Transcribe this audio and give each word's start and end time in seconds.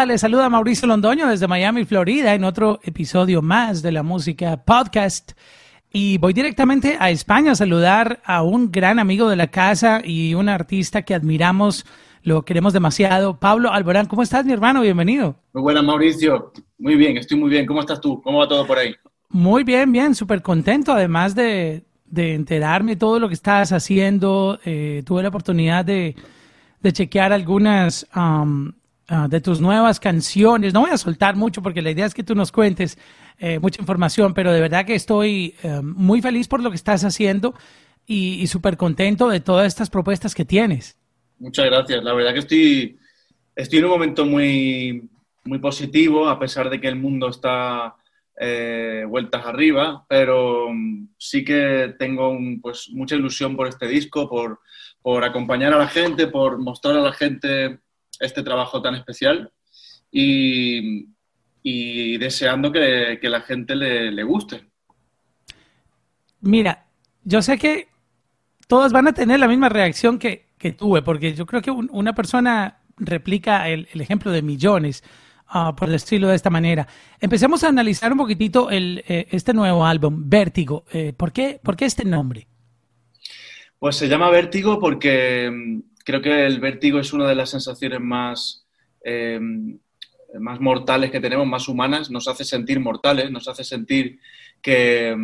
Hola, 0.00 0.14
les 0.14 0.22
saluda 0.22 0.48
Mauricio 0.48 0.88
Londoño 0.88 1.28
desde 1.28 1.46
Miami, 1.46 1.84
Florida, 1.84 2.32
en 2.32 2.44
otro 2.44 2.80
episodio 2.84 3.42
más 3.42 3.82
de 3.82 3.92
la 3.92 4.02
música 4.02 4.64
podcast. 4.64 5.32
Y 5.92 6.16
voy 6.16 6.32
directamente 6.32 6.96
a 6.98 7.10
España 7.10 7.52
a 7.52 7.54
saludar 7.54 8.22
a 8.24 8.42
un 8.42 8.72
gran 8.72 8.98
amigo 8.98 9.28
de 9.28 9.36
la 9.36 9.48
casa 9.48 10.00
y 10.02 10.32
un 10.32 10.48
artista 10.48 11.02
que 11.02 11.14
admiramos, 11.14 11.84
lo 12.22 12.46
queremos 12.46 12.72
demasiado. 12.72 13.38
Pablo 13.38 13.74
Alborán, 13.74 14.06
¿cómo 14.06 14.22
estás, 14.22 14.46
mi 14.46 14.54
hermano? 14.54 14.80
Bienvenido. 14.80 15.36
Muy 15.52 15.64
buenas, 15.64 15.84
Mauricio. 15.84 16.50
Muy 16.78 16.94
bien, 16.94 17.18
estoy 17.18 17.38
muy 17.38 17.50
bien. 17.50 17.66
¿Cómo 17.66 17.80
estás 17.80 18.00
tú? 18.00 18.22
¿Cómo 18.22 18.38
va 18.38 18.48
todo 18.48 18.66
por 18.66 18.78
ahí? 18.78 18.94
Muy 19.28 19.64
bien, 19.64 19.92
bien, 19.92 20.14
súper 20.14 20.40
contento. 20.40 20.92
Además 20.92 21.34
de, 21.34 21.84
de 22.06 22.32
enterarme 22.32 22.96
todo 22.96 23.18
lo 23.18 23.28
que 23.28 23.34
estás 23.34 23.70
haciendo, 23.70 24.60
eh, 24.64 25.02
tuve 25.04 25.20
la 25.20 25.28
oportunidad 25.28 25.84
de, 25.84 26.16
de 26.80 26.92
chequear 26.94 27.34
algunas 27.34 28.06
um, 28.16 28.72
uh, 29.10 29.28
de 29.28 29.40
tus 29.40 29.60
nuevas 29.60 30.00
canciones. 30.00 30.72
No 30.72 30.80
voy 30.80 30.90
a 30.90 30.98
soltar 30.98 31.36
mucho 31.36 31.62
porque 31.62 31.82
la 31.82 31.90
idea 31.90 32.06
es 32.06 32.14
que 32.14 32.22
tú 32.22 32.34
nos 32.34 32.52
cuentes 32.52 32.98
eh, 33.38 33.58
mucha 33.58 33.80
información, 33.80 34.34
pero 34.34 34.52
de 34.52 34.60
verdad 34.60 34.86
que 34.86 34.94
estoy 34.94 35.54
eh, 35.62 35.80
muy 35.82 36.22
feliz 36.22 36.48
por 36.48 36.62
lo 36.62 36.70
que 36.70 36.76
estás 36.76 37.04
haciendo 37.04 37.54
y, 38.06 38.40
y 38.40 38.46
súper 38.46 38.76
contento 38.76 39.28
de 39.28 39.40
todas 39.40 39.66
estas 39.66 39.90
propuestas 39.90 40.34
que 40.34 40.44
tienes. 40.44 40.96
Muchas 41.38 41.66
gracias. 41.66 42.04
La 42.04 42.12
verdad 42.12 42.34
que 42.34 42.40
estoy, 42.40 42.98
estoy 43.56 43.78
en 43.78 43.84
un 43.86 43.90
momento 43.90 44.26
muy, 44.26 45.08
muy 45.44 45.58
positivo, 45.58 46.28
a 46.28 46.38
pesar 46.38 46.68
de 46.68 46.80
que 46.80 46.88
el 46.88 46.96
mundo 46.96 47.28
está 47.28 47.96
eh, 48.38 49.04
vueltas 49.08 49.44
arriba, 49.44 50.04
pero 50.08 50.68
mm, 50.72 51.08
sí 51.18 51.44
que 51.44 51.94
tengo 51.98 52.38
pues, 52.62 52.88
mucha 52.90 53.16
ilusión 53.16 53.56
por 53.56 53.68
este 53.68 53.86
disco, 53.86 54.28
por, 54.28 54.60
por 55.02 55.24
acompañar 55.24 55.72
a 55.72 55.78
la 55.78 55.88
gente, 55.88 56.26
por 56.26 56.58
mostrar 56.58 56.96
a 56.96 57.00
la 57.00 57.12
gente 57.12 57.80
este 58.20 58.42
trabajo 58.42 58.80
tan 58.82 58.94
especial 58.94 59.50
y, 60.12 61.08
y 61.62 62.18
deseando 62.18 62.70
que, 62.70 63.18
que, 63.20 63.28
la 63.28 63.40
gente 63.40 63.74
le, 63.74 64.12
le 64.12 64.22
guste. 64.22 64.68
Mira, 66.42 66.86
yo 67.24 67.42
sé 67.42 67.58
que 67.58 67.88
todos 68.66 68.92
van 68.92 69.08
a 69.08 69.12
tener 69.12 69.40
la 69.40 69.48
misma 69.48 69.68
reacción 69.68 70.18
que, 70.18 70.50
que 70.58 70.72
tuve, 70.72 71.02
porque 71.02 71.34
yo 71.34 71.46
creo 71.46 71.62
que 71.62 71.70
un, 71.70 71.88
una 71.92 72.14
persona 72.14 72.82
replica 72.96 73.68
el, 73.68 73.88
el, 73.92 74.00
ejemplo 74.00 74.30
de 74.30 74.42
millones, 74.42 75.02
uh, 75.54 75.74
por 75.74 75.88
decirlo 75.88 76.28
de 76.28 76.36
esta 76.36 76.50
manera. 76.50 76.86
Empecemos 77.18 77.64
a 77.64 77.68
analizar 77.68 78.12
un 78.12 78.18
poquitito 78.18 78.70
el, 78.70 79.02
eh, 79.08 79.26
este 79.30 79.54
nuevo 79.54 79.84
álbum, 79.84 80.28
Vértigo. 80.28 80.84
Eh, 80.92 81.12
¿por, 81.16 81.32
qué, 81.32 81.60
¿Por 81.62 81.76
qué 81.76 81.86
este 81.86 82.04
nombre? 82.04 82.46
Pues 83.78 83.96
se 83.96 84.08
llama 84.08 84.30
Vértigo 84.30 84.78
porque 84.78 85.50
mm, 85.50 85.89
creo 86.04 86.20
que 86.22 86.46
el 86.46 86.60
vértigo 86.60 86.98
es 86.98 87.12
una 87.12 87.26
de 87.26 87.34
las 87.34 87.50
sensaciones 87.50 88.00
más, 88.00 88.66
eh, 89.04 89.40
más 90.38 90.60
mortales 90.60 91.10
que 91.10 91.20
tenemos, 91.20 91.46
más 91.46 91.68
humanas. 91.68 92.10
Nos 92.10 92.28
hace 92.28 92.44
sentir 92.44 92.80
mortales, 92.80 93.30
nos 93.30 93.48
hace 93.48 93.64
sentir 93.64 94.18
que, 94.62 95.16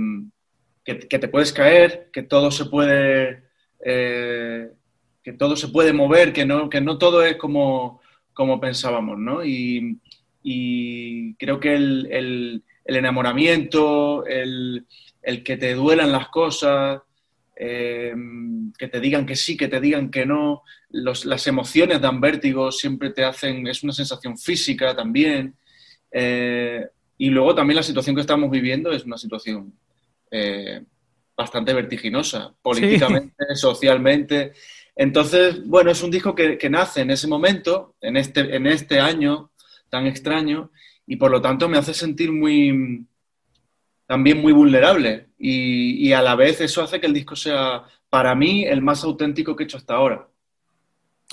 que, 0.85 0.95
te 0.95 1.29
puedes 1.29 1.53
caer, 1.53 2.11
que 2.13 2.23
todo 2.23 2.51
se 2.51 2.67
puede 2.67 3.45
eh, 3.85 4.71
que 5.27 5.33
todo 5.33 5.57
se 5.57 5.67
puede 5.67 5.93
mover, 5.93 6.33
que 6.33 6.47
no, 6.47 6.71
que 6.71 6.81
no 6.81 6.99
todo 6.99 7.25
es 7.25 7.37
como, 7.37 8.01
como 8.33 8.61
pensábamos, 8.61 9.19
¿no? 9.19 9.45
Y, 9.45 9.99
y 10.41 11.35
creo 11.35 11.59
que 11.59 11.75
el, 11.75 12.07
el, 12.13 12.63
el 12.85 12.97
enamoramiento, 12.97 14.25
el, 14.25 14.87
el, 15.23 15.43
que 15.43 15.57
te 15.57 15.75
duelan 15.75 16.13
las 16.13 16.29
cosas, 16.29 17.03
eh, 17.59 18.15
que 18.79 18.89
te 18.89 19.01
digan 19.01 19.25
que 19.25 19.35
sí, 19.35 19.57
que 19.57 19.69
te 19.69 19.81
digan 19.81 20.11
que 20.11 20.27
no, 20.27 20.63
los, 20.91 21.25
las 21.25 21.47
emociones 21.47 22.01
dan 22.01 22.21
vértigo, 22.21 22.71
siempre 22.71 23.11
te 23.11 23.25
hacen, 23.25 23.67
es 23.67 23.83
una 23.83 23.95
sensación 23.95 24.37
física 24.37 24.95
también. 24.95 25.55
Eh, 26.11 26.87
y 27.19 27.31
luego 27.31 27.55
también 27.55 27.77
la 27.77 27.83
situación 27.83 28.15
que 28.15 28.21
estamos 28.21 28.51
viviendo 28.51 28.93
es 28.93 29.05
una 29.05 29.17
situación 29.17 29.73
eh, 30.31 30.83
bastante 31.35 31.73
vertiginosa, 31.73 32.55
políticamente, 32.61 33.35
sí. 33.49 33.55
socialmente. 33.57 34.53
Entonces, 34.95 35.67
bueno, 35.67 35.91
es 35.91 36.03
un 36.03 36.11
disco 36.11 36.35
que, 36.35 36.59
que, 36.59 36.71
nace 36.71 37.01
en 37.01 37.11
ese 37.11 37.27
momento, 37.27 37.97
en 38.01 38.17
este, 38.17 38.55
en 38.55 38.67
este 38.67 39.01
año 39.01 39.51
tan 39.89 40.07
extraño, 40.07 40.71
y 41.07 41.17
por 41.17 41.31
lo 41.31 41.41
tanto 41.41 41.69
me 41.69 41.79
hace 41.79 41.95
sentir 41.95 42.33
muy, 42.33 43.07
también 44.07 44.41
muy 44.41 44.53
vulnerable. 44.53 45.29
Y, 45.39 46.09
y, 46.09 46.13
a 46.13 46.23
la 46.23 46.35
vez 46.35 46.61
eso 46.61 46.83
hace 46.83 47.01
que 47.01 47.07
el 47.07 47.13
disco 47.13 47.37
sea, 47.37 47.85
para 48.09 48.35
mí, 48.35 48.65
el 48.65 48.81
más 48.81 49.05
auténtico 49.05 49.55
que 49.55 49.65
he 49.65 49.67
hecho 49.67 49.77
hasta 49.77 49.95
ahora. 49.95 50.29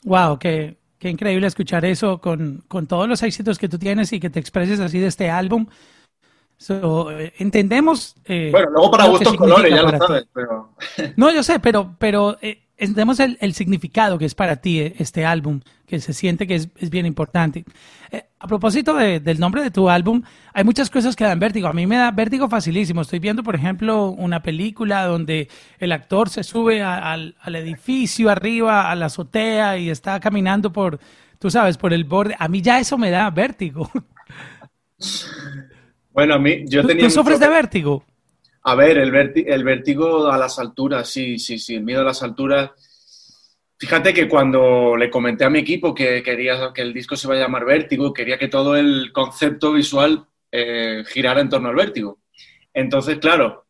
Wow, 0.03 0.37
qué, 0.39 0.77
qué 0.99 1.09
increíble 1.09 1.47
escuchar 1.47 1.85
eso 1.85 2.19
con, 2.19 2.63
con, 2.67 2.87
todos 2.87 3.07
los 3.07 3.23
éxitos 3.23 3.57
que 3.57 3.69
tú 3.69 3.77
tienes 3.77 4.11
y 4.11 4.19
que 4.19 4.29
te 4.29 4.39
expreses 4.39 4.79
así 4.79 4.99
de 4.99 5.07
este 5.07 5.29
álbum. 5.29 5.67
So, 6.57 7.11
eh, 7.11 7.33
entendemos. 7.37 8.15
Eh, 8.25 8.49
bueno, 8.51 8.71
luego 8.71 8.91
para 8.91 9.07
gustos 9.07 9.35
colores, 9.35 9.73
ya 9.73 9.81
lo 9.83 9.97
sabes, 9.97 10.27
pero. 10.33 10.75
No, 11.17 11.31
yo 11.31 11.43
sé, 11.43 11.59
pero, 11.59 11.95
pero 11.99 12.37
eh, 12.41 12.62
entendemos 12.77 13.19
el, 13.19 13.37
el, 13.41 13.53
significado 13.53 14.17
que 14.17 14.25
es 14.25 14.35
para 14.35 14.57
ti 14.57 14.79
eh, 14.79 14.95
este 14.97 15.25
álbum, 15.25 15.61
que 15.85 15.99
se 15.99 16.13
siente 16.13 16.47
que 16.47 16.55
es, 16.55 16.69
es 16.77 16.89
bien 16.89 17.05
importante. 17.05 17.65
Eh, 18.11 18.25
a 18.39 18.47
propósito 18.47 18.95
de, 18.95 19.19
del 19.19 19.39
nombre 19.39 19.63
de 19.63 19.71
tu 19.71 19.89
álbum, 19.89 20.21
hay 20.53 20.63
muchas 20.63 20.89
cosas 20.89 21.15
que 21.15 21.23
dan 21.23 21.39
vértigo. 21.39 21.67
A 21.67 21.73
mí 21.73 21.87
me 21.87 21.97
da 21.97 22.11
vértigo 22.11 22.49
facilísimo. 22.49 23.01
Estoy 23.01 23.19
viendo, 23.19 23.43
por 23.43 23.55
ejemplo, 23.55 24.09
una 24.09 24.41
película 24.41 25.05
donde 25.05 25.49
el 25.79 25.91
actor 25.91 26.29
se 26.29 26.43
sube 26.43 26.81
a, 26.81 27.11
al, 27.11 27.35
al, 27.41 27.55
edificio 27.55 28.29
arriba, 28.29 28.89
a 28.89 28.95
la 28.95 29.07
azotea 29.07 29.77
y 29.77 29.89
está 29.89 30.19
caminando 30.19 30.73
por, 30.73 30.99
tú 31.39 31.49
sabes, 31.49 31.77
por 31.77 31.93
el 31.93 32.03
borde. 32.03 32.35
A 32.39 32.47
mí 32.47 32.61
ya 32.61 32.79
eso 32.79 32.97
me 32.97 33.11
da 33.11 33.29
vértigo. 33.29 33.89
Bueno, 36.11 36.35
a 36.35 36.39
mí, 36.39 36.63
yo 36.67 36.85
tenía... 36.85 37.05
¿Tú, 37.05 37.09
¿tú 37.09 37.19
sufres 37.19 37.39
de 37.39 37.49
vértigo? 37.49 38.05
A 38.63 38.75
ver, 38.75 38.97
el, 38.97 39.11
verti 39.11 39.43
el 39.45 39.63
vértigo 39.63 40.31
a 40.31 40.37
las 40.37 40.57
alturas, 40.57 41.09
sí, 41.09 41.37
sí, 41.37 41.59
sí, 41.59 41.75
el 41.75 41.83
miedo 41.83 42.01
a 42.01 42.05
las 42.05 42.23
alturas. 42.23 42.71
Fíjate 43.77 44.13
que 44.13 44.29
cuando 44.29 44.95
le 44.95 45.09
comenté 45.09 45.43
a 45.43 45.49
mi 45.49 45.59
equipo 45.59 45.93
que 45.93 46.23
quería 46.23 46.71
que 46.73 46.81
el 46.81 46.93
disco 46.93 47.17
se 47.17 47.27
iba 47.27 47.35
a 47.35 47.39
llamar 47.39 47.65
Vértigo, 47.65 48.13
quería 48.13 48.37
que 48.37 48.47
todo 48.47 48.77
el 48.77 49.11
concepto 49.11 49.73
visual 49.73 50.25
eh, 50.49 51.03
girara 51.05 51.41
en 51.41 51.49
torno 51.49 51.67
al 51.69 51.75
vértigo. 51.75 52.19
Entonces, 52.73 53.17
claro, 53.17 53.62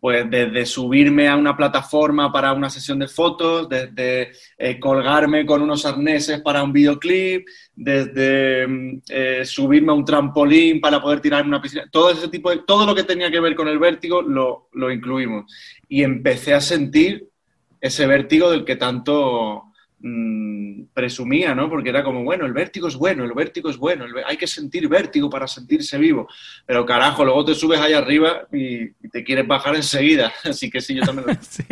pues 0.00 0.30
desde 0.30 0.64
subirme 0.64 1.28
a 1.28 1.36
una 1.36 1.56
plataforma 1.56 2.32
para 2.32 2.52
una 2.52 2.70
sesión 2.70 2.98
de 2.98 3.08
fotos, 3.08 3.68
desde 3.68 4.32
eh, 4.56 4.78
colgarme 4.78 5.44
con 5.44 5.62
unos 5.62 5.84
arneses 5.84 6.40
para 6.40 6.62
un 6.62 6.72
videoclip, 6.72 7.46
desde 7.74 9.00
eh, 9.08 9.44
subirme 9.44 9.92
a 9.92 9.94
un 9.94 10.04
trampolín 10.04 10.80
para 10.80 11.00
poder 11.00 11.20
tirar 11.20 11.42
en 11.42 11.48
una 11.48 11.62
piscina, 11.62 11.88
todo 11.90 12.10
ese 12.10 12.28
tipo 12.28 12.50
de, 12.50 12.58
todo 12.66 12.86
lo 12.86 12.94
que 12.94 13.04
tenía 13.04 13.30
que 13.30 13.40
ver 13.40 13.54
con 13.54 13.68
el 13.68 13.78
vértigo 13.78 14.22
lo, 14.22 14.68
lo 14.72 14.90
incluimos. 14.92 15.52
Y 15.88 16.02
empecé 16.02 16.54
a 16.54 16.60
sentir 16.60 17.28
ese 17.80 18.06
vértigo 18.06 18.50
del 18.50 18.64
que 18.64 18.76
tanto 18.76 19.64
mmm, 20.00 20.84
presumía, 20.92 21.54
¿no? 21.54 21.68
Porque 21.68 21.90
era 21.90 22.02
como, 22.02 22.22
bueno, 22.24 22.46
el 22.46 22.52
vértigo 22.52 22.88
es 22.88 22.96
bueno, 22.96 23.24
el 23.24 23.32
vértigo 23.32 23.70
es 23.70 23.76
bueno, 23.76 24.06
hay 24.26 24.36
que 24.36 24.46
sentir 24.46 24.88
vértigo 24.88 25.28
para 25.28 25.46
sentirse 25.46 25.98
vivo. 25.98 26.28
Pero 26.66 26.86
carajo, 26.86 27.24
luego 27.24 27.44
te 27.44 27.54
subes 27.54 27.80
ahí 27.80 27.92
arriba 27.92 28.46
y, 28.52 28.84
y 28.84 29.08
te 29.10 29.24
quieres 29.24 29.46
bajar 29.46 29.76
enseguida. 29.76 30.32
Así 30.44 30.70
que 30.70 30.80
sí, 30.80 30.94
yo 30.94 31.02
también 31.02 31.28
lo... 31.28 31.34
sí, 31.40 31.64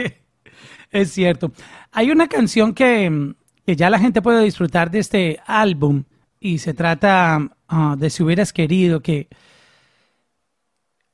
es 0.90 1.12
cierto. 1.12 1.52
Hay 1.92 2.10
una 2.10 2.28
canción 2.28 2.74
que, 2.74 3.34
que, 3.64 3.76
ya 3.76 3.90
la 3.90 3.98
gente 3.98 4.22
puede 4.22 4.44
disfrutar 4.44 4.90
de 4.90 4.98
este 4.98 5.40
álbum 5.46 6.04
y 6.40 6.58
se 6.58 6.74
trata 6.74 7.40
uh, 7.70 7.96
de 7.96 8.10
Si 8.10 8.22
hubieras 8.22 8.52
querido, 8.52 9.00
que... 9.00 9.28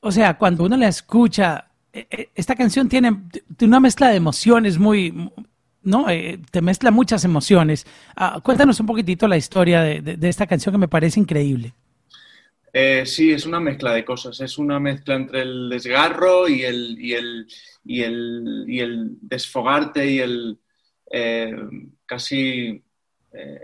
O 0.05 0.11
sea, 0.11 0.37
cuando 0.37 0.65
uno 0.65 0.77
la 0.77 0.89
escucha, 0.89 1.69
e, 1.93 2.07
e, 2.11 2.31
esta 2.35 2.57
canción 2.57 2.89
tiene 2.89 3.17
una 3.61 3.79
mezcla 3.79 4.09
de 4.09 4.17
emociones 4.17 4.77
muy, 4.77 5.31
¿no? 5.83 6.09
Eh, 6.09 6.41
te 6.51 6.63
mezcla 6.63 6.91
muchas 6.91 7.25
emociones. 7.25 7.87
Uh, 8.17 8.41
cuéntanos 8.41 8.79
un 8.81 8.87
poquitito 8.87 9.29
la 9.29 9.37
historia 9.37 9.83
de, 9.83 10.01
de, 10.01 10.29
esta 10.29 10.47
canción 10.47 10.73
que 10.73 10.79
me 10.79 10.89
parece 10.89 11.21
increíble. 11.21 11.73
Eh, 12.73 13.05
sí, 13.05 13.33
es 13.33 13.45
una 13.45 13.61
mezcla 13.61 13.93
de 13.93 14.05
cosas. 14.05 14.41
Es 14.41 14.59
una 14.59 14.81
mezcla 14.81 15.15
entre 15.15 15.43
el 15.43 15.69
desgarro 15.69 16.49
y 16.49 16.63
el, 16.63 16.97
y 16.99 17.13
el, 17.15 17.47
y 17.85 18.03
el, 18.03 18.65
y 18.67 18.81
el 18.81 19.19
desfogarte 19.21 20.07
y 20.11 20.19
el 20.21 20.59
eh, 21.11 21.55
casi 22.07 22.83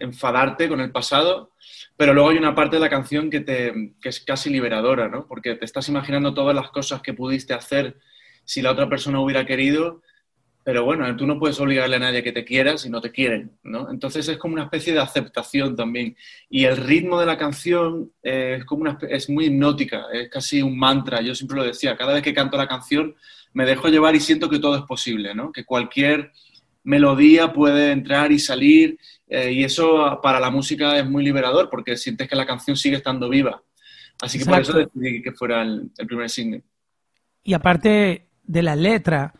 enfadarte 0.00 0.68
con 0.68 0.80
el 0.80 0.90
pasado. 0.90 1.52
Pero 1.96 2.14
luego 2.14 2.30
hay 2.30 2.38
una 2.38 2.54
parte 2.54 2.76
de 2.76 2.80
la 2.80 2.88
canción 2.88 3.28
que, 3.28 3.40
te, 3.40 3.92
que 4.00 4.08
es 4.08 4.20
casi 4.20 4.50
liberadora, 4.50 5.08
¿no? 5.08 5.26
Porque 5.26 5.56
te 5.56 5.64
estás 5.64 5.88
imaginando 5.88 6.32
todas 6.32 6.54
las 6.54 6.70
cosas 6.70 7.02
que 7.02 7.12
pudiste 7.12 7.52
hacer 7.52 7.98
si 8.44 8.62
la 8.62 8.72
otra 8.72 8.88
persona 8.88 9.20
hubiera 9.20 9.44
querido 9.44 10.00
pero 10.68 10.84
bueno, 10.84 11.16
tú 11.16 11.26
no 11.26 11.38
puedes 11.38 11.58
obligarle 11.60 11.96
a 11.96 11.98
nadie 11.98 12.22
que 12.22 12.30
te 12.30 12.44
quiera 12.44 12.76
si 12.76 12.90
no 12.90 13.00
te 13.00 13.10
quieren, 13.10 13.52
¿no? 13.62 13.90
Entonces 13.90 14.28
es 14.28 14.36
como 14.36 14.52
una 14.52 14.64
especie 14.64 14.92
de 14.92 15.00
aceptación 15.00 15.74
también. 15.74 16.14
Y 16.50 16.66
el 16.66 16.76
ritmo 16.76 17.18
de 17.18 17.24
la 17.24 17.38
canción 17.38 18.12
eh, 18.22 18.56
es, 18.58 18.66
como 18.66 18.82
una, 18.82 18.98
es 19.08 19.30
muy 19.30 19.46
hipnótica, 19.46 20.08
es 20.12 20.28
casi 20.28 20.60
un 20.60 20.78
mantra. 20.78 21.22
Yo 21.22 21.34
siempre 21.34 21.56
lo 21.56 21.64
decía, 21.64 21.96
cada 21.96 22.12
vez 22.12 22.22
que 22.22 22.34
canto 22.34 22.58
la 22.58 22.68
canción 22.68 23.16
me 23.54 23.64
dejo 23.64 23.88
llevar 23.88 24.14
y 24.14 24.20
siento 24.20 24.50
que 24.50 24.58
todo 24.58 24.76
es 24.76 24.82
posible, 24.82 25.34
¿no? 25.34 25.52
Que 25.52 25.64
cualquier 25.64 26.32
melodía 26.84 27.50
puede 27.50 27.90
entrar 27.90 28.30
y 28.30 28.38
salir 28.38 28.98
eh, 29.26 29.50
y 29.50 29.64
eso 29.64 30.20
para 30.22 30.38
la 30.38 30.50
música 30.50 30.98
es 30.98 31.08
muy 31.08 31.24
liberador 31.24 31.70
porque 31.70 31.96
sientes 31.96 32.28
que 32.28 32.36
la 32.36 32.44
canción 32.44 32.76
sigue 32.76 32.96
estando 32.96 33.30
viva. 33.30 33.62
Así 34.20 34.38
que 34.38 34.44
por 34.44 34.60
eso 34.60 34.74
decidí 34.74 35.22
que 35.22 35.32
fuera 35.32 35.62
el, 35.62 35.90
primer 36.06 36.28
single. 36.28 36.62
Y 37.42 37.54
aparte 37.54 38.28
de 38.42 38.62
la 38.62 38.76
letra, 38.76 39.32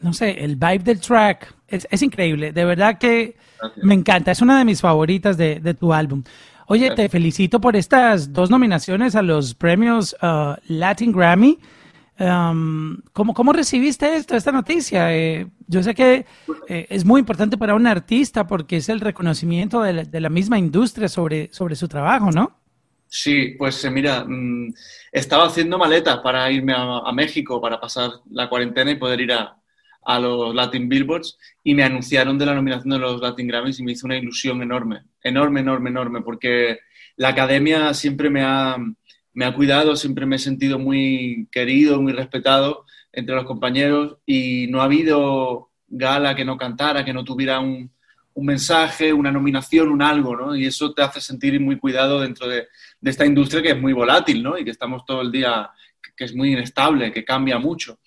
no 0.00 0.12
sé, 0.12 0.44
el 0.44 0.56
vibe 0.56 0.78
del 0.78 1.00
track 1.00 1.54
es, 1.68 2.02
increíble. 2.02 2.52
De 2.52 2.64
verdad 2.64 2.98
que 2.98 3.36
me 3.82 3.94
encanta. 3.94 4.30
Es 4.30 4.40
una 4.40 4.58
de 4.58 4.64
mis 4.64 4.80
favoritas 4.80 5.36
de, 5.36 5.74
tu 5.78 5.92
álbum. 5.92 6.22
Oye, 6.66 6.90
te 6.94 7.08
felicito 7.08 7.60
por 7.60 7.76
estas 7.76 8.32
dos 8.32 8.50
nominaciones 8.50 9.16
a 9.16 9.22
los 9.22 9.54
premios 9.54 10.16
uh, 10.22 10.54
Latin 10.68 11.12
Grammy. 11.12 11.58
Um, 12.20 12.98
¿cómo, 13.12 13.52
recibiste 13.52 14.16
esto, 14.16 14.34
esta 14.34 14.50
noticia? 14.50 15.14
Eh, 15.16 15.46
yo 15.68 15.82
sé 15.82 15.94
que 15.94 16.26
eh, 16.68 16.86
es 16.90 17.04
muy 17.04 17.20
importante 17.20 17.56
para 17.56 17.76
un 17.76 17.86
artista 17.86 18.46
porque 18.46 18.78
es 18.78 18.88
el 18.88 19.00
reconocimiento 19.00 19.82
de 19.82 20.20
la, 20.20 20.28
misma 20.28 20.58
industria 20.58 21.08
sobre, 21.08 21.48
sobre 21.52 21.76
su 21.76 21.86
trabajo, 21.86 22.32
¿no? 22.32 22.58
Sí, 23.06 23.54
pues 23.56 23.82
eh, 23.84 23.90
mira, 23.90 24.24
mm, 24.26 24.74
estaba 25.12 25.46
haciendo 25.46 25.78
maletas 25.78 26.18
para 26.18 26.50
irme 26.50 26.74
a, 26.76 27.10
México 27.12 27.60
para 27.60 27.80
pasar 27.80 28.10
la 28.30 28.48
cuarentena 28.48 28.90
y 28.90 28.96
poder 28.96 29.20
ir 29.20 29.32
a, 29.32 29.56
a, 30.08 30.18
los 30.18 30.54
Latin 30.54 30.88
Billboards 30.88 31.38
y 31.62 31.74
me 31.74 31.84
anunciaron 31.84 32.38
de 32.38 32.46
la 32.46 32.54
nominación 32.54 32.90
de 32.90 32.98
los 32.98 33.20
Latin 33.20 33.46
Grammys 33.46 33.78
y 33.78 33.84
me 33.84 33.92
hizo 33.92 34.06
una 34.06 34.16
ilusión 34.16 34.62
enorme, 34.62 35.02
enorme, 35.22 35.60
enorme, 35.60 35.90
enorme, 35.90 36.22
porque 36.22 36.78
la 37.16 37.28
academia 37.28 37.92
siempre 37.92 38.30
me 38.30 38.42
ha, 38.42 38.76
me 39.34 39.44
ha 39.44 39.54
cuidado, 39.54 39.96
siempre 39.96 40.24
me 40.24 40.36
he 40.36 40.38
sentido 40.38 40.78
muy 40.78 41.46
querido, 41.52 42.00
muy 42.00 42.12
respetado 42.12 42.86
entre 43.12 43.34
los 43.34 43.44
compañeros 43.44 44.16
y 44.24 44.66
no 44.68 44.80
ha 44.80 44.84
habido 44.84 45.68
gala 45.86 46.34
que 46.34 46.44
no 46.44 46.56
cantara, 46.56 47.04
que 47.04 47.12
no 47.12 47.22
tuviera 47.24 47.60
un, 47.60 47.90
mensaje, 48.34 49.12
una 49.12 49.32
nominación, 49.32 49.88
un 49.88 50.00
algo, 50.00 50.36
¿no? 50.36 50.54
Y 50.54 50.64
eso 50.64 50.94
te 50.94 51.02
hace 51.02 51.20
sentir 51.20 51.60
muy 51.60 51.76
cuidado 51.76 52.20
dentro 52.20 52.46
de, 52.46 52.68
esta 53.02 53.26
industria 53.26 53.60
que 53.60 53.70
es 53.70 53.80
muy 53.80 53.92
volátil, 53.92 54.42
¿no? 54.44 54.56
Y 54.56 54.64
que 54.64 54.70
estamos 54.70 55.04
todo 55.04 55.22
el 55.22 55.32
día, 55.32 55.68
que 56.16 56.24
es 56.24 56.34
muy 56.34 56.52
inestable, 56.52 57.12
que 57.12 57.24
cambia 57.24 57.58
mucho. 57.58 57.98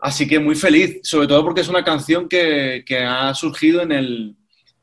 Así 0.00 0.28
que 0.28 0.38
muy 0.38 0.54
feliz, 0.54 1.00
sobre 1.02 1.26
todo 1.26 1.44
porque 1.44 1.60
es 1.60 1.68
una 1.68 1.84
canción 1.84 2.28
que, 2.28 2.84
que 2.86 2.98
ha 2.98 3.34
surgido 3.34 3.82
en 3.82 3.92
el, 3.92 4.36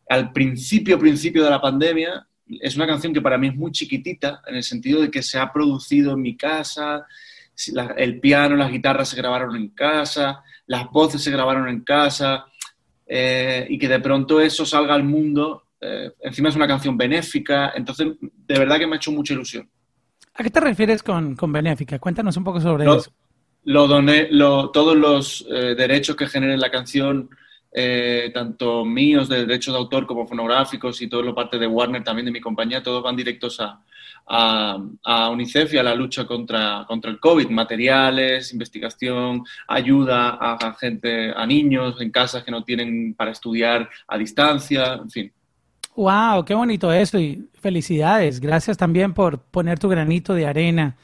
al 0.09 0.31
principio, 0.31 0.99
principio 0.99 1.43
de 1.43 1.49
la 1.49 1.61
pandemia, 1.61 2.27
es 2.47 2.75
una 2.75 2.85
canción 2.85 3.13
que 3.13 3.21
para 3.21 3.37
mí 3.37 3.47
es 3.47 3.55
muy 3.55 3.71
chiquitita, 3.71 4.41
en 4.45 4.55
el 4.55 4.63
sentido 4.63 5.01
de 5.01 5.09
que 5.09 5.23
se 5.23 5.39
ha 5.39 5.51
producido 5.51 6.13
en 6.13 6.21
mi 6.21 6.37
casa, 6.37 7.05
el 7.97 8.19
piano, 8.19 8.55
las 8.55 8.71
guitarras 8.71 9.09
se 9.09 9.17
grabaron 9.17 9.55
en 9.55 9.69
casa, 9.69 10.43
las 10.67 10.89
voces 10.91 11.23
se 11.23 11.31
grabaron 11.31 11.69
en 11.69 11.81
casa, 11.81 12.45
eh, 13.07 13.65
y 13.69 13.77
que 13.77 13.87
de 13.87 13.99
pronto 13.99 14.41
eso 14.41 14.65
salga 14.65 14.93
al 14.93 15.03
mundo. 15.03 15.63
Eh, 15.79 16.11
encima 16.21 16.49
es 16.49 16.55
una 16.55 16.67
canción 16.67 16.97
benéfica, 16.97 17.71
entonces 17.75 18.07
de 18.19 18.59
verdad 18.59 18.77
que 18.77 18.87
me 18.87 18.95
ha 18.95 18.97
hecho 18.97 19.11
mucha 19.11 19.33
ilusión. 19.33 19.69
¿A 20.33 20.43
qué 20.43 20.49
te 20.49 20.59
refieres 20.59 21.01
con, 21.01 21.35
benéfica? 21.47 21.97
Cuéntanos 21.97 22.35
un 22.35 22.43
poco 22.43 22.59
sobre 22.59 22.85
eso. 22.85 23.11
Lo 23.65 23.87
doné, 23.87 24.29
todos 24.73 24.95
los 24.95 25.45
eh, 25.49 25.75
derechos 25.75 26.15
que 26.15 26.27
genere 26.27 26.57
la 26.57 26.71
canción 26.71 27.29
eh, 27.77 28.31
tanto 28.33 28.85
míos 28.85 29.27
de 29.27 29.45
derechos 29.45 29.73
de 29.73 29.79
autor 29.79 30.05
como 30.05 30.25
fonográficos 30.25 31.01
y 31.01 31.09
todo 31.09 31.21
lo 31.21 31.35
parte 31.35 31.59
de 31.59 31.67
Warner 31.67 32.05
también 32.05 32.25
de 32.25 32.31
mi 32.31 32.39
compañía, 32.39 32.81
todos 32.81 33.03
van 33.03 33.17
directos 33.17 33.59
a, 33.59 33.81
a, 34.27 35.29
UNICEF 35.29 35.73
y 35.73 35.77
a 35.77 35.83
la 35.83 35.93
lucha 35.93 36.25
contra, 36.25 36.85
contra 36.87 37.11
el 37.11 37.19
COVID, 37.19 37.49
materiales, 37.49 38.53
investigación, 38.53 39.43
ayuda 39.67 40.37
a, 40.39 40.73
gente, 40.79 41.33
a 41.35 41.45
niños 41.45 41.99
en 41.99 42.11
casas 42.11 42.45
que 42.45 42.51
no 42.51 42.63
tienen 42.63 43.13
para 43.13 43.31
estudiar 43.31 43.89
a 44.07 44.17
distancia, 44.17 44.93
en 44.93 45.09
fin. 45.09 45.31
¡Wow! 45.97 46.45
¡Qué 46.45 46.53
bonito 46.53 46.93
eso! 46.93 47.19
Y 47.19 47.47
felicidades. 47.59 48.39
Gracias 48.39 48.77
también 48.77 49.13
por 49.13 49.39
poner 49.39 49.79
tu 49.79 49.89
granito 49.89 50.33
de 50.33 50.45
arena 50.45 50.95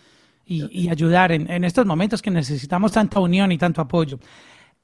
y, 0.51 0.89
ayudar 0.89 1.31
en, 1.31 1.49
en, 1.49 1.63
estos 1.63 1.85
momentos 1.85 2.21
que 2.21 2.29
necesitamos 2.29 2.91
tanta 2.91 3.19
unión 3.19 3.51
y 3.51 3.57
tanto 3.57 3.81
apoyo. 3.81 4.19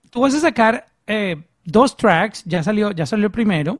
Tú 0.09 0.21
vas 0.21 0.33
a 0.33 0.39
sacar 0.39 0.87
eh, 1.05 1.43
dos 1.63 1.97
tracks, 1.97 2.43
ya 2.45 2.63
salió, 2.63 2.91
ya 2.91 3.05
salió 3.05 3.25
el 3.25 3.31
primero, 3.31 3.79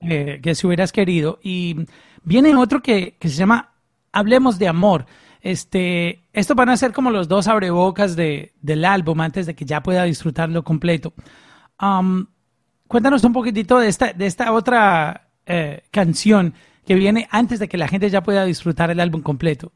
eh, 0.00 0.40
que 0.42 0.54
si 0.54 0.66
hubieras 0.66 0.92
querido, 0.92 1.38
y 1.42 1.86
viene 2.22 2.54
otro 2.54 2.82
que, 2.82 3.16
se 3.20 3.28
llama 3.30 3.72
Hablemos 4.12 4.58
de 4.58 4.68
Amor. 4.68 5.06
Este, 5.40 6.28
esto 6.32 6.54
van 6.54 6.68
a 6.68 6.76
ser 6.76 6.92
como 6.92 7.10
los 7.10 7.28
dos 7.28 7.48
abrebocas 7.48 8.16
de, 8.16 8.52
del 8.60 8.84
álbum 8.84 9.20
antes 9.20 9.46
de 9.46 9.54
que 9.54 9.64
ya 9.64 9.82
pueda 9.82 10.04
disfrutarlo 10.04 10.62
completo. 10.64 11.14
Um, 11.80 12.26
cuéntanos 12.88 13.24
un 13.24 13.32
poquitito 13.32 13.78
de 13.78 13.88
esta, 13.88 14.12
de 14.12 14.26
esta 14.26 14.52
otra 14.52 15.30
eh, 15.46 15.84
canción 15.90 16.54
que 16.84 16.94
viene 16.94 17.28
antes 17.30 17.58
de 17.58 17.68
que 17.68 17.78
la 17.78 17.88
gente 17.88 18.10
ya 18.10 18.22
pueda 18.22 18.44
disfrutar 18.44 18.90
el 18.90 19.00
álbum 19.00 19.22
completo. 19.22 19.72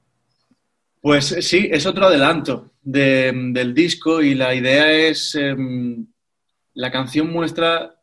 Pues 1.01 1.37
sí, 1.41 1.69
es 1.71 1.87
otro 1.87 2.07
adelanto 2.07 2.73
del 2.83 3.75
disco 3.75 4.23
y 4.23 4.35
la 4.35 4.55
idea 4.55 4.93
es 4.93 5.35
em, 5.35 6.07
la 6.75 6.91
canción 6.91 7.33
muestra 7.33 7.95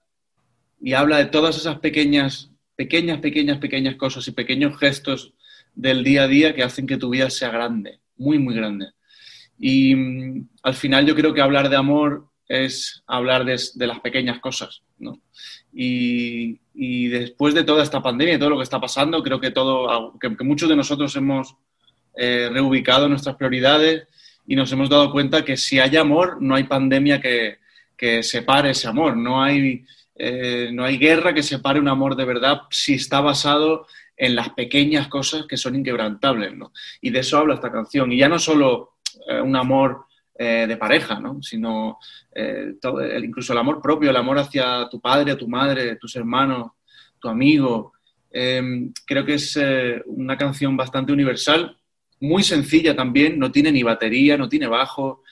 y 0.82 0.94
habla 0.94 1.18
de 1.18 1.26
todas 1.26 1.58
esas 1.58 1.80
pequeñas, 1.80 2.52
pequeñas, 2.76 3.20
pequeñas, 3.20 3.60
pequeñas 3.60 3.96
cosas 3.96 4.28
y 4.28 4.32
pequeños 4.32 4.78
gestos 4.80 5.34
del 5.76 6.04
día 6.04 6.24
a 6.24 6.28
día 6.28 6.56
que 6.56 6.64
hacen 6.64 6.88
que 6.88 6.98
tu 6.98 7.10
vida 7.10 7.30
sea 7.30 7.50
grande, 7.50 8.00
muy, 8.18 8.40
muy 8.40 8.56
grande. 8.56 8.88
Y 9.60 9.96
mm, 9.96 10.50
al 10.64 10.74
final 10.74 11.06
yo 11.06 11.16
creo 11.16 11.34
que 11.34 11.42
hablar 11.42 11.70
de 11.70 11.76
amor 11.76 12.30
es 12.48 13.04
hablar 13.08 13.46
de, 13.46 13.88
las 13.88 14.00
pequeñas 14.00 14.40
cosas, 14.40 14.82
¿no? 14.98 15.22
Y, 15.74 16.60
después 17.10 17.54
de 17.54 17.64
toda 17.64 17.84
esta 17.84 18.02
pandemia 18.02 18.36
y 18.36 18.40
todo 18.40 18.52
lo 18.52 18.58
que 18.58 18.64
está 18.64 18.80
pasando, 18.80 19.22
creo 19.22 19.40
que, 19.40 19.52
todo, 19.52 20.18
que, 20.20 20.30
muchos 20.44 20.70
de 20.70 20.76
nosotros 20.76 21.16
hemos 21.16 21.56
eh, 22.20 22.50
reubicado 22.52 23.08
nuestras 23.08 23.36
prioridades 23.36 24.08
y 24.48 24.56
nos 24.56 24.72
hemos 24.72 24.90
dado 24.90 25.12
cuenta 25.12 25.46
que 25.46 25.56
si 25.56 25.80
hay 25.80 25.96
amor, 25.98 26.42
no 26.42 26.56
hay 26.56 26.64
pandemia 26.64 27.22
que, 27.22 27.60
que 27.96 28.24
separe 28.24 28.72
ese 28.72 28.88
amor. 28.88 29.16
No 29.16 29.44
hay, 29.44 29.86
eh, 30.16 30.72
no 30.74 30.84
hay 30.84 30.98
guerra 30.98 31.32
que 31.32 31.44
separe 31.44 31.80
un 31.80 31.88
amor 31.88 32.16
de 32.16 32.26
verdad 32.26 32.62
si 32.72 32.96
está 32.96 33.22
basado 33.22 33.86
en 34.16 34.36
las 34.36 34.50
pequeñas 34.50 35.10
cosas 35.10 35.46
que 35.46 35.58
son 35.58 35.76
inquebrantables. 35.76 36.58
¿no? 36.58 36.72
Y 37.02 37.12
de 37.12 37.20
eso 37.20 37.38
habla 37.38 37.54
esta 37.54 37.72
canción. 37.72 38.12
Y 38.12 38.18
ya 38.18 38.30
no 38.30 38.40
solo 38.40 38.94
eh, 39.30 39.40
un 39.40 39.56
amor 39.56 40.06
de 40.40 40.78
pareja, 40.78 41.20
¿no? 41.20 41.42
sino 41.42 41.98
incluso 43.24 43.54
el 43.54 43.58
amor 43.58 43.82
propio, 43.82 44.12
el 44.12 44.16
amor 44.16 44.38
hacia 44.38 44.88
tu 44.88 45.02
padre, 45.02 45.36
tu 45.36 45.48
madre, 45.48 45.96
tus 45.96 46.16
hermanos, 46.16 46.74
tu 47.20 47.28
amigo. 47.28 47.94
creo 48.32 49.26
que 49.26 49.34
es 49.34 49.60
una 50.06 50.38
canción 50.38 50.78
bastante 50.78 51.12
universal, 51.12 51.76
muy 52.20 52.44
sencilla 52.44 52.96
también, 52.96 53.38
no 53.38 53.52
tiene 53.52 53.72
ni 53.72 53.84
batería, 53.84 54.38
no 54.38 54.50
tiene 54.50 54.68
bajo. 54.68 55.24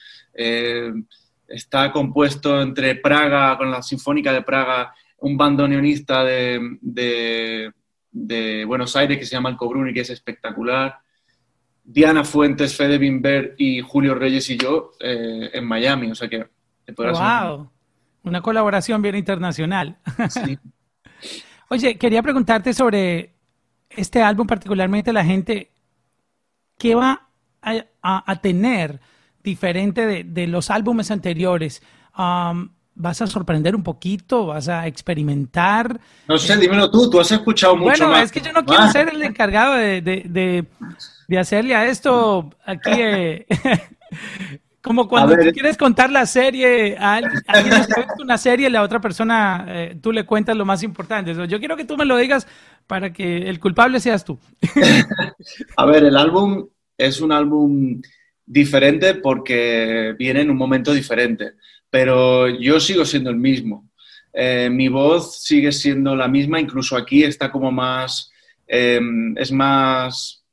Está 1.48 1.92
compuesto 1.92 2.60
entre 2.60 2.96
Praga, 2.96 3.56
con 3.56 3.70
la 3.70 3.82
Sinfónica 3.82 4.32
de 4.32 4.42
Praga, 4.42 4.92
un 5.18 5.36
bandoneonista 5.36 6.24
de, 6.24 7.72
de, 8.10 8.64
Buenos 8.64 8.96
Aires 8.96 9.18
que 9.18 9.24
se 9.24 9.32
llama 9.32 9.50
El 9.50 9.88
y 9.90 9.94
que 9.94 10.00
es 10.00 10.10
espectacular. 10.10 10.98
Diana 11.84 12.24
Fuentes, 12.24 12.76
Fede 12.76 12.98
Bimber 12.98 13.54
y 13.58 13.80
Julio 13.80 14.14
Reyes 14.14 14.50
y 14.50 14.56
yo 14.56 14.92
eh, 14.98 15.50
en 15.52 15.64
Miami. 15.64 16.10
O 16.10 16.14
sea 16.14 16.28
que... 16.28 16.46
¡Wow! 16.96 17.70
Una 18.24 18.40
colaboración 18.40 19.00
bien 19.02 19.14
internacional. 19.14 19.98
Oye, 21.68 21.96
quería 21.96 22.22
preguntarte 22.22 22.74
sobre 22.74 23.34
este 23.88 24.20
álbum, 24.20 24.46
particularmente 24.46 25.12
la 25.12 25.24
gente, 25.24 25.70
¿qué 26.78 26.94
va 26.94 27.28
a 27.62 28.36
tener? 28.40 29.00
diferente 29.46 30.24
de, 30.24 30.46
los 30.48 30.70
álbumes 30.70 31.10
anteriores. 31.10 31.80
Um, 32.18 32.68
¿Vas 32.98 33.20
a 33.20 33.26
sorprender 33.26 33.76
un 33.76 33.82
poquito? 33.82 34.46
¿Vas 34.46 34.68
a 34.68 34.86
experimentar? 34.86 36.00
No 36.26 36.38
sé, 36.38 36.56
dímelo 36.56 36.90
tú, 36.90 37.10
tú 37.10 37.20
has 37.20 37.30
escuchado 37.30 37.76
mucho 37.76 38.06
bueno, 38.06 38.22
es 38.22 38.32
que 38.32 38.40
yo 38.40 38.52
no 38.52 38.64
quiero 38.64 38.90
ser 38.90 39.10
el 39.10 39.22
encargado 39.22 39.74
de, 39.74 40.66
hacerle 41.38 41.74
a 41.74 41.86
esto 41.86 42.50
aquí... 42.64 42.90
Eh, 42.92 43.46
como 44.82 45.08
cuando 45.08 45.36
tú 45.36 45.50
quieres 45.52 45.76
contar 45.76 46.10
la 46.10 46.26
serie 46.26 46.96
a 46.96 47.14
alguien, 47.14 47.42
alguien 47.48 47.74
una 48.20 48.38
serie, 48.38 48.70
la 48.70 48.82
otra 48.82 49.00
persona, 49.00 49.64
eh, 49.68 49.98
tú 50.00 50.12
le 50.12 50.24
cuentas 50.24 50.56
lo 50.56 50.64
más 50.64 50.84
importante. 50.84 51.34
Yo 51.48 51.58
quiero 51.58 51.76
que 51.76 51.84
tú 51.84 51.96
me 51.96 52.04
lo 52.04 52.16
digas 52.16 52.46
para 52.86 53.12
que 53.12 53.48
el 53.48 53.58
culpable 53.60 54.00
seas 54.00 54.24
tú. 54.24 54.38
a 55.76 55.86
ver, 55.86 56.04
el 56.04 56.16
álbum 56.16 56.68
es 56.96 57.20
un 57.20 57.32
álbum 57.32 58.00
diferente 58.44 59.14
porque 59.14 60.14
viene 60.18 60.42
en 60.42 60.50
un 60.50 60.56
momento 60.56 60.92
diferente, 60.92 61.54
pero 61.90 62.48
yo 62.48 62.78
sigo 62.78 63.04
siendo 63.04 63.30
el 63.30 63.36
mismo. 63.36 63.90
Eh, 64.32 64.68
mi 64.70 64.88
voz 64.88 65.42
sigue 65.42 65.72
siendo 65.72 66.14
la 66.14 66.28
misma, 66.28 66.60
incluso 66.60 66.96
aquí 66.96 67.24
está 67.24 67.50
como 67.50 67.72
más, 67.72 68.30
em, 68.66 69.36
es 69.38 69.50
más 69.50 70.44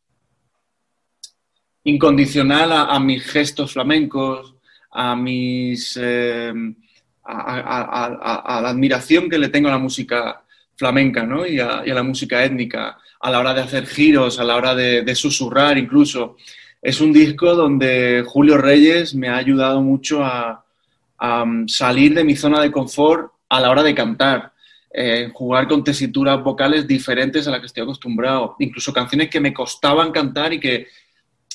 incondicional 1.84 2.72
a, 2.72 2.98
mis 3.00 3.24
gestos 3.26 3.74
flamencos, 3.74 4.56
a 4.90 5.16
mis, 5.16 5.98
em, 6.02 6.76
a, 7.24 8.60
la 8.62 8.70
admiración 8.70 9.30
que 9.30 9.38
le 9.38 9.50
tengo 9.50 9.68
a 9.68 9.72
la 9.72 9.78
música 9.78 10.43
flamenca 10.76 11.24
¿no? 11.24 11.46
y, 11.46 11.60
a, 11.60 11.84
la 11.86 12.04
música 12.04 12.44
étnica, 12.44 12.98
a 13.20 13.32
la 13.32 13.40
hora 13.40 13.54
de 13.54 13.62
hacer 13.62 13.86
giros, 13.86 14.40
a 14.40 14.44
la 14.44 14.56
hora 14.56 14.76
de, 14.76 15.16
susurrar 15.16 15.78
incluso. 15.78 16.38
Es 16.82 17.00
un 17.00 17.14
disco 17.14 17.56
donde 17.56 18.24
Julio 18.28 18.58
Reyes 18.58 19.16
me 19.16 19.30
ha 19.30 19.38
ayudado 19.38 19.82
mucho 19.82 20.24
a, 20.24 20.60
salir 21.68 22.14
de 22.14 22.26
mi 22.26 22.36
zona 22.36 22.60
de 22.60 22.70
confort 22.70 23.32
a 23.48 23.62
la 23.62 23.72
hora 23.72 23.82
de 23.82 23.96
cantar, 23.96 24.52
eh, 24.94 25.30
jugar 25.34 25.70
con 25.70 25.82
tesituras 25.82 26.44
vocales 26.44 26.86
diferentes 26.86 27.48
a 27.48 27.52
las 27.52 27.62
que 27.62 27.68
estoy 27.68 27.84
acostumbrado, 27.84 28.58
incluso 28.60 28.92
canciones 28.92 29.30
que 29.30 29.40
me 29.40 29.54
costaban 29.54 30.12
cantar 30.12 30.52
y 30.52 30.60
que, 30.60 30.88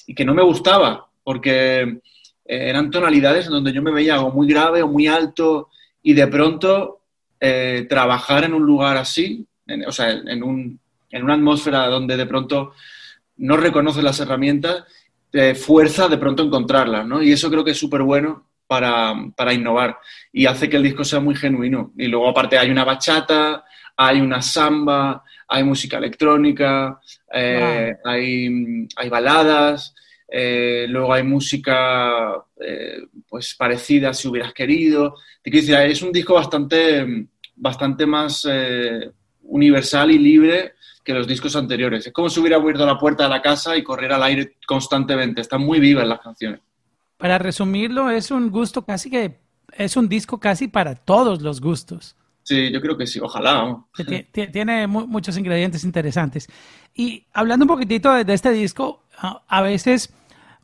y 0.06 0.14
que 0.14 0.25
no 0.25 0.32
me 0.32 0.42
gustaba, 0.42 1.06
porque 1.22 1.82
eh, 1.82 2.00
eran 2.46 2.90
tonalidades 2.90 3.44
en 3.44 3.52
donde 3.52 3.75
yo 3.75 3.82
me 3.82 3.90
veía 3.92 4.14
algo 4.14 4.30
muy 4.30 4.48
grave 4.48 4.82
o 4.82 4.88
muy 4.88 5.06
alto 5.06 5.68
y 6.02 6.14
de 6.14 6.26
pronto 6.28 7.02
eh, 7.40 7.87
trabajar 7.88 8.45
en 8.45 8.54
un 8.54 8.64
lugar 8.64 8.97
así, 8.97 9.47
o 9.87 9.92
sea, 9.92 10.11
en, 10.11 10.42
un, 10.42 10.80
en, 11.11 11.23
una 11.25 11.35
atmósfera 11.35 11.87
donde 11.87 12.16
de 12.16 12.26
pronto 12.26 12.73
no 13.37 13.57
reconoces 13.57 14.02
las 14.02 14.18
herramientas, 14.21 14.85
te 15.30 15.54
fuerza 15.54 16.09
de 16.09 16.18
pronto 16.18 16.42
encontrarlas, 16.42 17.07
¿no? 17.07 17.23
Y 17.23 17.33
eso 17.33 17.50
creo 17.50 17.64
que 17.64 17.73
es 17.73 17.78
súper 17.78 18.02
bueno 18.02 18.47
para, 18.66 19.14
para, 19.37 19.52
innovar 19.52 19.99
y 20.33 20.47
hace 20.47 20.68
que 20.68 20.76
el 20.76 20.83
disco 20.83 21.04
sea 21.04 21.21
muy 21.21 21.35
genuino. 21.35 21.92
Y 21.97 22.09
luego 22.09 22.28
aparte 22.28 22.59
hay 22.59 22.71
una 22.71 22.85
bachata, 22.85 23.64
hay 23.97 24.21
una 24.21 24.40
samba, 24.42 25.23
hay 25.49 25.64
música 25.64 25.99
electrónica, 25.99 27.00
eh, 27.33 27.97
hay, 28.04 28.87
hay 28.97 29.09
baladas, 29.09 29.95
eh, 30.30 30.87
luego 30.88 31.12
hay 31.12 31.23
música 31.23 32.44
eh, 32.61 32.99
pues 33.26 33.54
parecida 33.54 34.12
si 34.12 34.28
hubieras 34.28 34.52
querido. 34.52 35.14
es 35.42 36.02
un 36.02 36.12
disco 36.12 36.35
bastante, 36.35 37.26
bastante 37.56 38.04
más 38.04 38.47
eh, 38.49 39.11
universal 39.44 40.11
y 40.11 40.18
libre 40.18 40.75
que 41.02 41.14
los 41.14 41.26
discos 41.26 41.56
anteriores. 41.56 42.06
Es 42.06 42.12
como 42.12 42.28
si 42.28 42.40
hubiera 42.40 42.56
abierto 42.56 42.85
la 42.85 42.99
puerta 42.99 43.25
de 43.25 43.30
la 43.30 43.40
casa 43.40 43.75
y 43.76 43.82
correr 43.82 44.12
al 44.12 44.23
aire 44.23 44.56
constantemente. 44.66 45.40
Están 45.40 45.62
muy 45.62 45.80
vivas 45.80 46.06
las 46.06 46.20
canciones. 46.20 46.61
Para 47.16 47.38
resumirlo, 47.38 48.11
es 48.11 48.30
un 48.30 48.50
gusto 48.50 48.85
casi 48.85 49.11
que 49.11 49.38
es 49.73 49.97
un 49.97 50.08
disco 50.08 50.38
casi 50.38 50.68
para 50.68 50.94
todos 50.94 51.40
los 51.40 51.61
gustos. 51.61 52.14
Sí, 52.42 52.70
yo 52.70 52.80
creo 52.80 52.97
que 52.97 53.06
sí, 53.06 53.18
ojalá. 53.20 53.85
Tiene 54.52 54.87
muchos 54.87 55.37
ingredientes 55.37 55.85
interesantes. 55.85 56.49
Y 56.94 57.26
hablando 57.32 57.64
un 57.64 57.68
poquitito 57.68 58.12
de 58.12 58.35
este 58.35 58.52
disco, 58.52 59.04
a 59.20 59.62
veces 59.62 60.12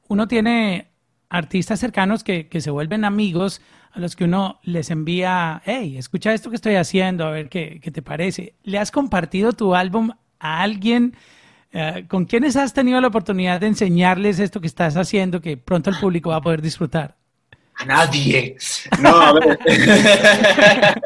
uno 0.09 0.29
tiene 0.29 0.95
artistas 1.35 1.81
cercanos 1.81 2.25
que, 2.25 2.49
se 2.61 2.71
vuelven 2.71 3.05
amigos 3.05 3.61
a 3.93 4.01
los 4.01 4.17
que 4.17 4.25
uno 4.25 4.61
les 4.63 4.91
envía, 4.91 5.63
hey, 5.65 5.97
escucha 5.99 6.33
esto 6.33 6.51
que 6.51 6.57
estoy 6.57 6.77
haciendo, 6.77 7.27
a 7.27 7.31
ver 7.31 7.49
qué, 7.49 7.81
te 7.93 8.03
parece. 8.03 8.55
¿Le 8.63 8.79
has 8.79 8.91
compartido 8.91 9.53
tu 9.53 9.75
álbum 9.75 10.11
a 10.39 10.63
alguien? 10.63 11.17
Eh, 11.73 12.07
¿Con 12.09 12.25
quienes 12.25 12.57
has 12.57 12.73
tenido 12.73 13.01
la 13.01 13.09
oportunidad 13.09 13.61
de 13.61 13.69
enseñarles 13.69 14.39
esto 14.39 14.61
que 14.61 14.67
estás 14.67 14.97
haciendo 14.97 15.41
que 15.41 15.57
pronto 15.57 15.91
el 15.91 15.99
público 15.99 16.31
va 16.31 16.37
a 16.37 16.41
poder 16.41 16.63
disfrutar? 16.63 17.17
A 17.77 17.85
nadie. 17.85 18.57
No, 19.01 19.21
a 19.21 19.33
ver. 19.33 19.59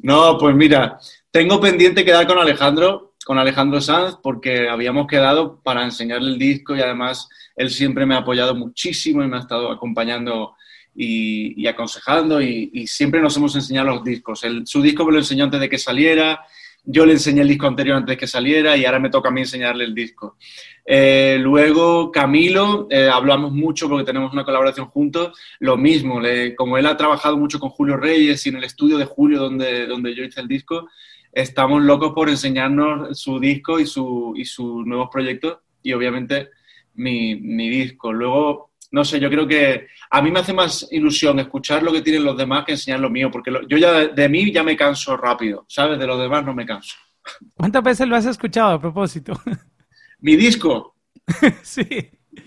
no, 0.00 0.38
pues 0.38 0.56
mira, 0.56 0.98
tengo 1.30 1.60
pendiente 1.60 2.04
quedar 2.04 2.26
con 2.26 2.38
Alejandro, 2.38 3.09
con 3.24 3.38
Alejandro 3.38 3.80
Sanz, 3.80 4.16
porque 4.22 4.68
habíamos 4.68 5.06
quedado 5.06 5.60
para 5.62 5.84
enseñarle 5.84 6.30
el 6.30 6.38
disco 6.38 6.74
y 6.74 6.80
además 6.80 7.28
él 7.56 7.70
siempre 7.70 8.06
me 8.06 8.14
ha 8.14 8.18
apoyado 8.18 8.54
muchísimo 8.54 9.22
y 9.22 9.28
me 9.28 9.36
ha 9.36 9.40
estado 9.40 9.70
acompañando 9.70 10.54
y, 10.94 11.66
aconsejando 11.66 12.40
y, 12.42 12.86
siempre 12.86 13.20
nos 13.20 13.36
hemos 13.36 13.54
enseñado 13.54 13.88
los 13.88 14.04
discos. 14.04 14.42
su 14.64 14.82
disco 14.82 15.04
me 15.04 15.12
lo 15.12 15.18
enseñó 15.18 15.44
antes 15.44 15.60
de 15.60 15.68
que 15.68 15.78
saliera, 15.78 16.40
yo 16.84 17.04
le 17.04 17.12
enseñé 17.12 17.42
el 17.42 17.48
disco 17.48 17.66
anterior 17.66 17.96
antes 17.96 18.14
de 18.14 18.16
que 18.16 18.26
saliera 18.26 18.76
y 18.76 18.84
ahora 18.84 18.98
me 18.98 19.10
toca 19.10 19.28
a 19.28 19.32
mí 19.32 19.42
enseñarle 19.42 19.84
el 19.84 19.94
disco. 19.94 20.36
Eh, 20.84 21.36
luego 21.40 22.10
Camilo, 22.10 22.88
eh, 22.90 23.08
hablamos 23.12 23.52
mucho 23.52 23.88
porque 23.88 24.04
tenemos 24.04 24.32
una 24.32 24.44
colaboración 24.44 24.86
juntos, 24.86 25.38
lo 25.60 25.76
mismo, 25.76 26.20
como 26.56 26.78
él 26.78 26.86
ha 26.86 26.96
trabajado 26.96 27.36
mucho 27.36 27.60
con 27.60 27.70
Julio 27.70 27.96
Reyes 27.96 28.44
y 28.46 28.48
en 28.48 28.56
el 28.56 28.64
estudio 28.64 28.98
de 28.98 29.04
Julio 29.04 29.38
donde, 29.38 29.86
donde 29.86 30.14
yo 30.14 30.24
hice 30.24 30.40
el 30.40 30.48
disco, 30.48 30.88
estamos 31.32 31.82
locos 31.82 32.12
por 32.12 32.28
enseñarnos 32.28 33.18
su 33.20 33.38
disco 33.38 33.78
y, 33.78 33.86
su, 33.86 34.34
y 34.36 34.44
sus 34.44 34.84
nuevos 34.86 35.08
proyectos 35.10 35.58
y 35.82 35.92
obviamente 35.92 36.50
mi, 36.94 37.36
mi 37.36 37.68
disco. 37.68 38.12
Luego, 38.12 38.72
no 38.90 39.04
sé, 39.04 39.20
yo 39.20 39.30
creo 39.30 39.46
que 39.46 39.86
a 40.10 40.20
mí 40.22 40.30
me 40.30 40.40
hace 40.40 40.52
más 40.52 40.88
ilusión 40.90 41.38
escuchar 41.38 41.82
lo 41.82 41.92
que 41.92 42.02
tienen 42.02 42.24
los 42.24 42.36
demás 42.36 42.64
que 42.64 42.72
enseñar 42.72 43.00
lo 43.00 43.10
mío, 43.10 43.30
porque 43.30 43.52
yo 43.68 43.76
ya 43.78 44.08
de, 44.08 44.28
mí 44.28 44.50
ya 44.52 44.62
me 44.62 44.76
canso 44.76 45.16
rápido, 45.16 45.64
¿sabes? 45.68 45.98
De 45.98 46.06
los 46.06 46.20
demás 46.20 46.44
no 46.44 46.54
me 46.54 46.66
canso. 46.66 46.96
¿Cuántas 47.54 47.82
veces 47.82 48.08
lo 48.08 48.16
has 48.16 48.26
escuchado 48.26 48.74
a 48.74 48.80
propósito? 48.80 49.40
Mi 50.20 50.36
disco. 50.36 50.96
sí. 51.62 51.86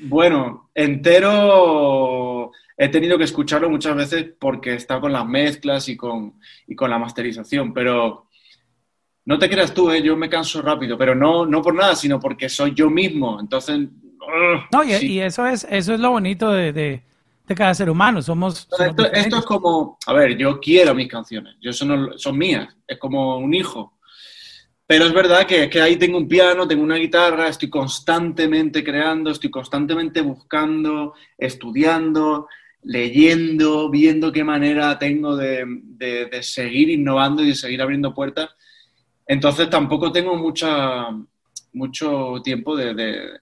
Bueno, 0.01 0.69
entero 0.73 2.51
he 2.77 2.89
tenido 2.89 3.17
que 3.17 3.23
escucharlo 3.23 3.69
muchas 3.69 3.95
veces 3.95 4.25
porque 4.39 4.73
está 4.73 4.99
con 4.99 5.13
las 5.13 5.25
mezclas 5.25 5.87
y 5.89 5.95
con, 5.95 6.39
y 6.67 6.75
con 6.75 6.89
la 6.89 6.99
masterización, 6.99 7.73
pero 7.73 8.27
no 9.25 9.39
te 9.39 9.49
creas 9.49 9.73
tú, 9.73 9.89
¿eh? 9.91 10.01
yo 10.01 10.15
me 10.17 10.29
canso 10.29 10.61
rápido, 10.61 10.97
pero 10.97 11.15
no, 11.15 11.45
no 11.45 11.61
por 11.61 11.73
nada, 11.73 11.95
sino 11.95 12.19
porque 12.19 12.49
soy 12.49 12.73
yo 12.73 12.89
mismo. 12.89 13.39
Entonces 13.39 13.87
no, 14.71 14.83
y, 14.83 15.19
eso 15.19 15.45
es 15.45 15.67
eso 15.69 15.93
es 15.93 15.99
lo 15.99 16.11
bonito 16.11 16.51
de, 16.51 17.01
cada 17.55 17.73
ser 17.73 17.89
humano. 17.89 18.21
Somos. 18.21 18.67
esto, 19.13 19.37
es 19.37 19.45
como, 19.45 19.97
a 20.05 20.13
ver, 20.13 20.37
yo 20.37 20.59
quiero 20.59 20.95
mis 20.95 21.07
canciones, 21.07 21.55
yo 21.61 21.71
son, 21.73 22.17
son 22.17 22.37
mías, 22.37 22.75
es 22.87 22.97
como 22.97 23.37
un 23.37 23.53
hijo. 23.53 23.97
Pero 24.85 25.05
es 25.05 25.13
verdad 25.13 25.45
que, 25.45 25.69
que, 25.69 25.81
ahí 25.81 25.95
tengo 25.95 26.17
un 26.17 26.27
piano, 26.27 26.67
tengo 26.67 26.83
una 26.83 26.97
guitarra, 26.97 27.47
estoy 27.47 27.69
constantemente 27.69 28.83
creando, 28.83 29.31
estoy 29.31 29.49
constantemente 29.49 30.21
buscando, 30.21 31.13
estudiando, 31.37 32.47
leyendo, 32.83 33.89
viendo 33.89 34.31
qué 34.31 34.43
manera 34.43 34.99
tengo 34.99 35.37
de, 35.37 35.63
de, 35.65 36.43
seguir 36.43 36.89
innovando 36.89 37.43
y 37.43 37.47
de 37.47 37.55
seguir 37.55 37.81
abriendo 37.81 38.13
puertas. 38.13 38.49
Entonces 39.27 39.69
tampoco 39.69 40.11
tengo 40.11 40.35
mucha, 40.35 41.07
mucho 41.71 42.41
tiempo 42.43 42.75
de, 42.75 43.39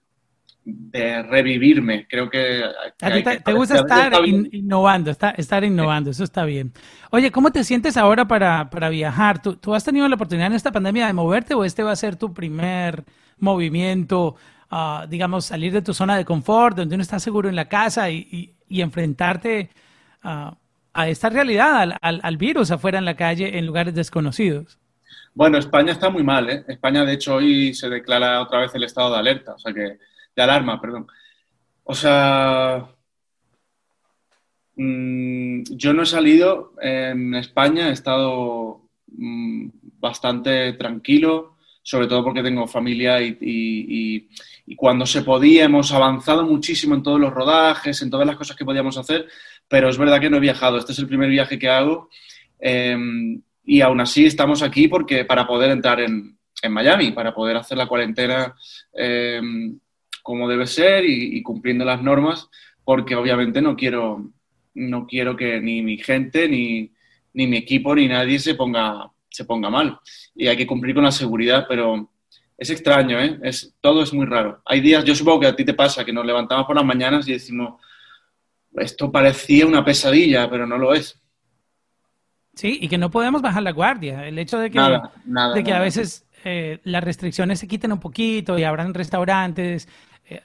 de 0.64 1.22
revivirme. 1.22 2.06
Creo 2.08 2.30
que... 2.30 2.62
te, 2.98 3.52
gusta 3.52 3.76
estar 3.76 4.12
innovando, 4.26 5.10
estar, 5.10 5.64
innovando, 5.64 6.10
eso 6.10 6.24
está 6.24 6.44
bien. 6.44 6.72
Oye, 7.10 7.30
¿cómo 7.30 7.50
te 7.50 7.64
sientes 7.64 7.96
ahora 7.96 8.26
para, 8.26 8.88
viajar? 8.88 9.42
¿Tú, 9.42 9.74
has 9.74 9.84
tenido 9.84 10.08
la 10.08 10.14
oportunidad 10.14 10.48
en 10.48 10.54
esta 10.54 10.72
pandemia 10.72 11.06
de 11.06 11.12
moverte 11.12 11.54
o 11.54 11.64
este 11.64 11.82
va 11.82 11.92
a 11.92 11.96
ser 11.96 12.16
tu 12.16 12.32
primer 12.32 13.04
movimiento, 13.38 14.36
ah, 14.70 15.06
digamos, 15.08 15.46
salir 15.46 15.72
de 15.72 15.82
tu 15.82 15.94
zona 15.94 16.16
de 16.16 16.24
confort, 16.24 16.76
donde 16.76 16.94
uno 16.94 17.02
está 17.02 17.18
seguro 17.18 17.48
en 17.48 17.56
la 17.56 17.68
casa 17.68 18.10
y, 18.10 18.54
enfrentarte 18.68 19.68
ah, 20.22 20.56
a 20.94 21.08
esta 21.08 21.28
realidad, 21.28 21.98
al, 22.00 22.20
al 22.22 22.36
virus 22.36 22.70
afuera 22.70 22.98
en 22.98 23.04
la 23.04 23.16
calle, 23.16 23.58
en 23.58 23.66
lugares 23.66 23.94
desconocidos? 23.94 24.78
Bueno, 25.34 25.58
España 25.58 25.92
está 25.92 26.10
muy 26.10 26.22
mal, 26.22 26.50
¿eh? 26.50 26.64
España, 26.68 27.04
de 27.04 27.14
hecho, 27.14 27.36
hoy 27.36 27.72
se 27.74 27.88
declara 27.88 28.42
otra 28.42 28.60
vez 28.60 28.74
el 28.74 28.84
estado 28.84 29.12
de 29.12 29.18
alerta, 29.18 29.54
o 29.54 29.58
sea 29.58 29.72
que 29.72 29.98
de 30.36 30.42
alarma, 30.42 30.80
perdón. 30.80 31.06
O 31.84 31.94
sea, 31.94 32.86
mm, 34.76 35.62
yo 35.70 35.92
no 35.92 36.02
he 36.02 36.06
salido 36.06 36.74
en 36.80 37.34
España, 37.34 37.88
he 37.88 37.92
estado 37.92 38.82
mm, 39.08 39.68
bastante 40.00 40.72
tranquilo, 40.74 41.56
sobre 41.82 42.06
todo 42.06 42.24
porque 42.24 42.42
tengo 42.42 42.66
familia 42.66 43.20
y, 43.20 44.28
cuando 44.76 45.06
se 45.06 45.22
podía 45.22 45.64
hemos 45.64 45.92
avanzado 45.92 46.44
muchísimo 46.46 46.94
en 46.94 47.02
todos 47.02 47.20
los 47.20 47.32
rodajes, 47.32 48.00
en 48.02 48.10
todas 48.10 48.26
las 48.26 48.36
cosas 48.36 48.56
que 48.56 48.64
podíamos 48.64 48.96
hacer, 48.98 49.28
pero 49.68 49.88
es 49.88 49.98
verdad 49.98 50.20
que 50.20 50.30
no 50.30 50.38
he 50.38 50.40
viajado. 50.40 50.78
Este 50.78 50.92
es 50.92 50.98
el 50.98 51.06
primer 51.06 51.28
viaje 51.30 51.58
que 51.58 51.68
hago 51.68 52.08
em, 52.58 53.42
y 53.64 53.80
aún 53.80 54.00
así 54.00 54.26
estamos 54.26 54.62
aquí 54.62 54.88
porque 54.88 55.24
para 55.24 55.46
poder 55.46 55.70
entrar 55.70 56.00
en, 56.00 56.38
Miami, 56.70 57.10
para 57.10 57.34
poder 57.34 57.56
hacer 57.56 57.76
la 57.76 57.88
cuarentena 57.88 58.54
em, 58.92 59.80
como 60.22 60.48
debe 60.48 60.66
ser 60.68 61.04
y, 61.04 61.42
cumpliendo 61.42 61.84
las 61.84 62.00
normas, 62.00 62.48
porque 62.84 63.16
obviamente 63.16 63.60
no 63.60 63.74
quiero, 63.74 64.30
no 64.74 65.06
quiero 65.08 65.36
que 65.36 65.60
ni 65.60 65.82
mi 65.82 65.98
gente, 65.98 66.48
ni, 66.48 66.92
ni 67.32 67.48
mi 67.48 67.56
equipo, 67.56 67.96
ni 67.96 68.06
nadie 68.06 68.38
se 68.38 68.54
ponga, 68.54 69.10
se 69.28 69.44
ponga 69.44 69.70
mal. 69.70 69.98
Y 70.36 70.46
hay 70.46 70.56
que 70.56 70.66
cumplir 70.66 70.94
con 70.94 71.02
la 71.02 71.10
seguridad, 71.10 71.66
pero 71.68 72.08
es 72.56 72.70
extraño, 72.70 73.18
¿eh? 73.20 73.40
Es, 73.42 73.74
todo 73.80 74.04
es 74.04 74.12
muy 74.12 74.26
raro. 74.26 74.62
Hay 74.64 74.80
días, 74.80 75.04
yo 75.04 75.16
supongo 75.16 75.40
que 75.40 75.46
a 75.48 75.56
ti 75.56 75.64
te 75.64 75.74
pasa, 75.74 76.04
que 76.04 76.12
nos 76.12 76.24
levantamos 76.24 76.64
por 76.64 76.76
las 76.76 76.84
mañanas 76.84 77.26
y 77.26 77.32
decimos, 77.32 77.80
esto 78.76 79.10
parecía 79.10 79.66
una 79.66 79.84
pesadilla, 79.84 80.48
pero 80.48 80.64
no 80.66 80.78
lo 80.78 80.94
es. 80.94 81.21
Sí, 82.54 82.78
y 82.80 82.88
que 82.88 82.98
no 82.98 83.10
podemos 83.10 83.42
bajar 83.42 83.62
la 83.62 83.72
guardia. 83.72 84.26
El 84.26 84.38
hecho 84.38 84.58
de 84.58 84.70
que, 84.70 84.78
de 84.80 85.64
que 85.64 85.72
a 85.72 85.80
veces 85.80 86.26
eh, 86.44 86.80
las 86.84 87.02
restricciones 87.02 87.58
se 87.58 87.68
quiten 87.68 87.92
un 87.92 88.00
poquito 88.00 88.58
y 88.58 88.64
abran 88.64 88.92
restaurantes, 88.92 89.88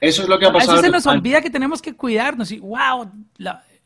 eso 0.00 0.22
es 0.22 0.28
lo 0.28 0.38
que 0.38 0.46
ha 0.46 0.52
pasado. 0.52 0.72
A 0.72 0.74
veces 0.76 0.86
se 0.86 0.92
nos 0.92 1.06
olvida 1.06 1.40
que 1.40 1.50
tenemos 1.50 1.82
que 1.82 1.94
cuidarnos 1.94 2.50
y 2.50 2.58
wow, 2.58 3.10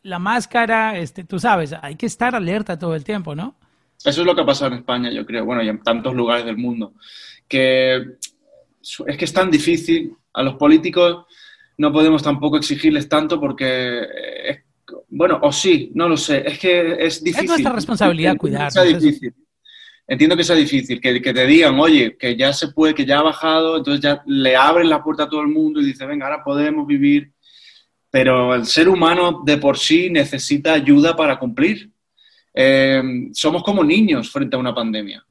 la 0.02 0.18
máscara, 0.18 0.98
este, 0.98 1.24
tú 1.24 1.38
sabes, 1.38 1.74
hay 1.80 1.96
que 1.96 2.06
estar 2.06 2.34
alerta 2.34 2.78
todo 2.78 2.94
el 2.94 3.04
tiempo, 3.04 3.34
¿no? 3.34 3.56
Eso 4.04 4.20
es 4.20 4.26
lo 4.26 4.34
que 4.34 4.40
ha 4.40 4.46
pasado 4.46 4.72
en 4.72 4.78
España, 4.78 5.10
yo 5.12 5.24
creo, 5.24 5.44
bueno, 5.44 5.62
y 5.62 5.68
en 5.68 5.80
tantos 5.80 6.14
lugares 6.14 6.44
del 6.44 6.56
mundo, 6.56 6.94
que 7.46 7.96
es 7.96 9.16
que 9.16 9.24
es 9.24 9.32
tan 9.32 9.50
difícil, 9.50 10.16
a 10.32 10.42
los 10.42 10.54
políticos 10.54 11.26
no 11.78 11.92
podemos 11.92 12.22
tampoco 12.22 12.56
exigirles 12.56 13.08
tanto 13.08 13.38
porque, 13.38 14.02
bueno, 15.14 15.38
o 15.42 15.52
sí, 15.52 15.92
no 15.94 16.08
lo 16.08 16.16
sé, 16.16 16.42
es 16.46 16.58
que 16.58 16.96
es 16.98 17.22
difícil. 17.22 17.44
Es 17.44 17.50
nuestra 17.50 17.72
responsabilidad 17.72 18.36
cuidar. 18.38 18.72
difícil. 18.72 19.34
Entiendo 20.06 20.36
que 20.36 20.42
sea 20.42 20.56
difícil, 20.56 21.00
que, 21.00 21.20
que, 21.20 21.34
te 21.34 21.46
digan, 21.46 21.78
oye, 21.78 22.16
que 22.18 22.34
ya 22.34 22.52
se 22.54 22.68
puede, 22.68 22.94
que 22.94 23.04
ya 23.04 23.18
ha 23.18 23.22
bajado, 23.22 23.76
entonces 23.76 24.00
ya 24.00 24.22
le 24.26 24.56
abren 24.56 24.88
la 24.88 25.04
puerta 25.04 25.24
a 25.24 25.28
todo 25.28 25.42
el 25.42 25.48
mundo 25.48 25.80
y 25.80 25.84
dice, 25.84 26.06
venga, 26.06 26.26
ahora 26.26 26.42
podemos 26.42 26.86
vivir. 26.86 27.30
Pero 28.10 28.54
el 28.54 28.64
ser 28.64 28.88
humano 28.88 29.42
de 29.44 29.58
por 29.58 29.78
sí 29.78 30.08
necesita 30.08 30.72
ayuda 30.72 31.14
para 31.14 31.38
cumplir. 31.38 31.90
Eh, 32.54 33.02
somos 33.34 33.62
como 33.62 33.84
niños 33.84 34.30
frente 34.30 34.56
a 34.56 34.58
una 34.58 34.74
pandemia. 34.74 35.24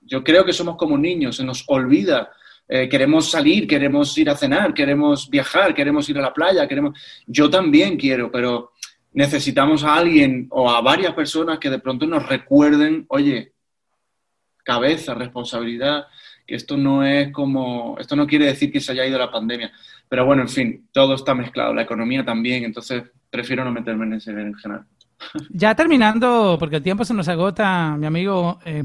Yo 0.00 0.24
creo 0.24 0.44
que 0.44 0.52
somos 0.52 0.76
como 0.76 0.98
niños, 0.98 1.36
se 1.36 1.44
nos 1.44 1.62
olvida. 1.68 2.30
Eh, 2.68 2.88
queremos 2.88 3.30
salir, 3.30 3.66
queremos 3.66 4.16
ir 4.18 4.28
a 4.28 4.36
cenar, 4.36 4.74
queremos 4.74 5.30
viajar, 5.30 5.72
queremos 5.72 6.08
ir 6.08 6.18
a 6.18 6.22
la 6.22 6.34
playa, 6.34 6.66
queremos... 6.66 6.98
Yo 7.26 7.48
también 7.48 7.96
quiero, 7.96 8.30
pero 8.30 8.72
necesitamos 9.12 9.84
a 9.84 9.94
alguien 9.94 10.46
o 10.50 10.70
a 10.70 10.80
varias 10.80 11.14
personas 11.14 11.58
que 11.58 11.70
de 11.70 11.78
pronto 11.78 12.06
nos 12.06 12.28
recuerden, 12.28 13.06
oye, 13.08 13.52
cabeza, 14.64 15.14
responsabilidad, 15.14 16.06
que 16.46 16.54
esto 16.54 16.76
no 16.76 17.04
es 17.04 17.32
como, 17.32 17.96
esto 17.98 18.16
no 18.16 18.26
quiere 18.26 18.46
decir 18.46 18.72
que 18.72 18.80
se 18.80 18.92
haya 18.92 19.06
ido 19.06 19.18
la 19.18 19.30
pandemia. 19.30 19.72
Pero 20.08 20.26
bueno, 20.26 20.42
en 20.42 20.48
fin, 20.48 20.88
todo 20.92 21.14
está 21.14 21.34
mezclado, 21.34 21.74
la 21.74 21.82
economía 21.82 22.24
también, 22.24 22.64
entonces 22.64 23.04
prefiero 23.30 23.64
no 23.64 23.72
meterme 23.72 24.06
en 24.06 24.12
ese 24.14 24.30
en 24.32 24.54
general. 24.54 24.86
Ya 25.50 25.74
terminando, 25.74 26.56
porque 26.58 26.76
el 26.76 26.82
tiempo 26.82 27.04
se 27.04 27.14
nos 27.14 27.28
agota, 27.28 27.94
mi 27.98 28.06
amigo 28.06 28.58
eh, 28.64 28.84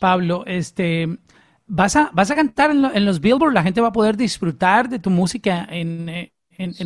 Pablo, 0.00 0.44
este, 0.46 1.18
¿vas 1.66 1.96
a, 1.96 2.10
vas 2.12 2.30
a 2.30 2.34
cantar 2.34 2.70
en, 2.70 3.04
los 3.04 3.20
Billboard? 3.20 3.52
¿La 3.52 3.62
gente 3.62 3.80
va 3.80 3.88
a 3.88 3.92
poder 3.92 4.16
disfrutar 4.16 4.88
de 4.88 4.98
tu 4.98 5.10
música 5.10 5.66
en, 5.70 6.08
eh, 6.08 6.32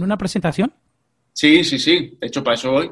una 0.00 0.18
presentación? 0.18 0.72
Sí, 1.38 1.62
sí, 1.62 1.78
sí. 1.78 2.16
De 2.20 2.26
hecho, 2.26 2.42
para 2.42 2.56
eso 2.56 2.72
hoy 2.72 2.90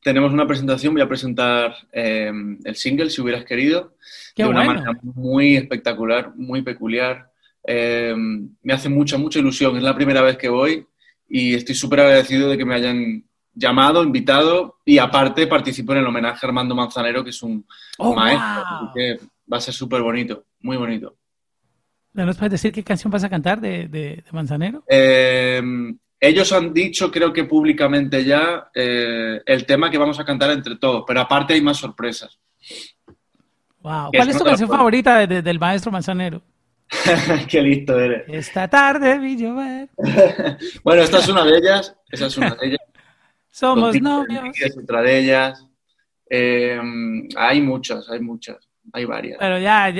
tenemos 0.00 0.32
una 0.32 0.46
presentación. 0.46 0.94
Voy 0.94 1.02
a 1.02 1.08
presentar 1.08 1.74
eh, 1.90 2.30
el 2.64 2.76
single, 2.76 3.10
si 3.10 3.20
hubieras 3.20 3.44
querido, 3.44 3.96
de 4.36 4.46
una 4.46 4.62
manera 4.62 4.92
muy 5.02 5.56
espectacular, 5.56 6.32
muy 6.36 6.62
peculiar. 6.62 7.28
me 7.66 8.72
hace 8.72 8.88
mucha, 8.88 9.18
mucha 9.18 9.40
ilusión. 9.40 9.76
Es 9.76 9.82
la 9.82 9.96
primera 9.96 10.22
vez 10.22 10.36
que 10.36 10.48
voy 10.48 10.86
y 11.28 11.54
estoy 11.54 11.74
súper 11.74 11.98
agradecido 11.98 12.48
de 12.48 12.56
que 12.56 12.64
me 12.64 12.76
hayan 12.76 13.24
llamado, 13.52 14.04
invitado 14.04 14.78
y 14.84 14.98
aparte 14.98 15.48
participo 15.48 15.90
en 15.90 15.98
el 15.98 16.06
homenaje 16.06 16.46
a 16.46 16.48
Armando 16.48 16.76
Manzanero, 16.76 17.24
que 17.24 17.30
es 17.30 17.42
un 17.42 17.66
oh, 17.98 18.14
maestro. 18.14 18.92
Que 18.94 19.18
va 19.52 19.56
a 19.56 19.60
ser 19.60 19.74
súper 19.74 20.02
bonito, 20.02 20.44
muy 20.60 20.76
bonito. 20.76 21.16
¿No 22.12 22.24
nos 22.26 22.36
puedes 22.36 22.52
decir 22.52 22.70
qué 22.70 22.84
canción 22.84 23.10
vas 23.10 23.24
a 23.24 23.28
cantar 23.28 23.60
de, 23.60 24.22
Manzanero? 24.30 24.84
Eh, 24.88 25.60
ellos 26.20 26.52
han 26.52 26.72
dicho, 26.72 27.10
creo 27.10 27.32
que 27.32 27.44
públicamente 27.44 28.24
ya, 28.24 28.70
eh, 28.74 29.40
el 29.44 29.66
tema 29.66 29.90
que 29.90 29.98
vamos 29.98 30.18
a 30.18 30.24
cantar 30.24 30.50
entre 30.50 30.76
todos, 30.76 31.04
pero 31.06 31.20
aparte 31.20 31.54
hay 31.54 31.60
más 31.60 31.76
sorpresas. 31.76 32.38
Wow. 33.80 34.10
¿Cuál 34.12 34.28
es 34.28 34.38
tu 34.38 34.44
canción 34.44 34.68
favorita 34.68 35.26
del 35.26 35.58
maestro 35.58 35.92
Manzanero? 35.92 36.42
Qué 37.48 37.62
listo 37.62 37.98
eres. 37.98 38.24
Esta 38.28 38.68
tarde 38.68 39.18
vi 39.18 39.36
llover. 39.36 39.88
bueno, 40.82 41.02
esta 41.02 41.18
es 41.18 41.28
una 41.28 41.44
de 41.44 41.58
ellas. 41.58 41.94
Esa 42.10 42.26
es 42.26 42.36
una 42.36 42.54
de 42.54 42.66
ellas. 42.66 42.80
Somos 43.50 44.00
novios. 44.00 44.60
Es 44.60 44.76
otra 44.76 45.02
de 45.02 45.18
ellas. 45.18 45.66
Eh, 46.30 46.78
hay 47.36 47.60
muchas, 47.60 48.08
hay 48.08 48.20
muchas. 48.20 48.67
Hay 48.92 49.04
varias. 49.04 49.36
Pero 49.38 49.58
ya, 49.58 49.92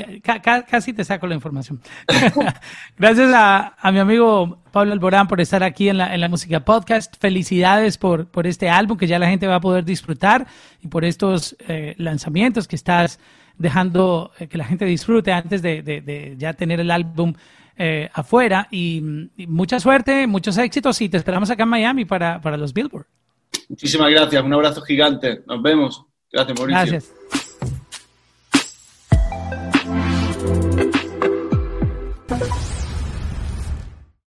casi 0.68 0.92
te 0.92 1.04
saco 1.04 1.26
la 1.26 1.34
información. 1.34 1.80
Gracias 2.98 3.30
a, 3.34 3.74
mi 3.92 3.98
amigo 3.98 4.62
Pablo 4.72 4.92
Alborán 4.92 5.28
por 5.28 5.40
estar 5.40 5.62
aquí 5.62 5.88
en 5.88 5.98
la, 5.98 6.14
en 6.14 6.20
la 6.20 6.28
Música 6.28 6.60
Podcast. 6.60 7.16
Felicidades 7.20 7.98
por, 7.98 8.28
por 8.28 8.46
este 8.46 8.68
álbum 8.68 8.96
que 8.96 9.06
ya 9.06 9.18
la 9.18 9.28
gente 9.28 9.46
va 9.46 9.56
a 9.56 9.60
poder 9.60 9.84
disfrutar 9.84 10.46
y 10.82 10.88
por 10.88 11.04
estos 11.04 11.56
eh, 11.68 11.94
lanzamientos 11.98 12.66
que 12.66 12.76
estás 12.76 13.18
dejando 13.56 14.32
eh, 14.38 14.46
que 14.46 14.56
la 14.56 14.64
gente 14.64 14.84
disfrute 14.84 15.32
antes 15.32 15.62
de, 15.62 16.34
ya 16.38 16.54
tener 16.54 16.80
el 16.80 16.90
álbum 16.90 17.34
afuera. 18.12 18.66
Y, 18.70 19.00
mucha 19.46 19.78
suerte, 19.78 20.26
muchos 20.26 20.58
éxitos 20.58 21.00
y 21.00 21.08
te 21.08 21.16
esperamos 21.16 21.50
acá 21.50 21.62
en 21.62 21.68
Miami 21.68 22.04
para, 22.04 22.40
para 22.40 22.56
los 22.56 22.72
Billboard. 22.72 23.06
Muchísimas 23.68 24.10
gracias, 24.10 24.42
un 24.42 24.52
abrazo 24.52 24.80
gigante. 24.80 25.42
Nos 25.46 25.62
vemos. 25.62 26.04
Gracias, 26.32 26.58
Mauricio. 26.58 26.92
Gracias. 26.92 27.47